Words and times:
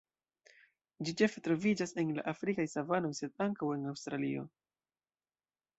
Ĝi 1.09 1.13
ĉefe 1.21 1.43
troviĝas 1.47 1.93
en 2.03 2.15
la 2.15 2.23
afrikaj 2.33 2.67
savanoj 2.73 3.13
sed 3.21 3.37
ankaŭ 3.49 3.71
en 3.77 3.87
Aŭstralio. 3.95 4.49